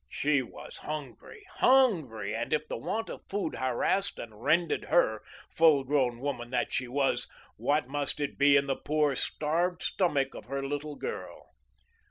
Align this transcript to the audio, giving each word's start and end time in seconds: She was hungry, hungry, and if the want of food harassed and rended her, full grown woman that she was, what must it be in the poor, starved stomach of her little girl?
She 0.09 0.41
was 0.41 0.77
hungry, 0.77 1.45
hungry, 1.57 2.33
and 2.33 2.51
if 2.53 2.67
the 2.67 2.75
want 2.75 3.07
of 3.11 3.21
food 3.29 3.57
harassed 3.57 4.17
and 4.17 4.41
rended 4.41 4.85
her, 4.85 5.21
full 5.51 5.83
grown 5.83 6.17
woman 6.21 6.49
that 6.49 6.73
she 6.73 6.87
was, 6.87 7.27
what 7.55 7.87
must 7.87 8.19
it 8.19 8.35
be 8.35 8.57
in 8.57 8.65
the 8.65 8.75
poor, 8.75 9.15
starved 9.15 9.83
stomach 9.83 10.33
of 10.33 10.45
her 10.45 10.65
little 10.65 10.95
girl? 10.95 11.49